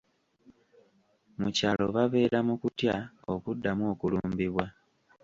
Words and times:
Mu 1.39 1.49
kyalo 1.57 1.85
babeera 1.95 2.39
mu 2.47 2.55
kutya 2.61 2.95
okuddamu 3.33 3.83
okulumbibwa. 3.93 4.65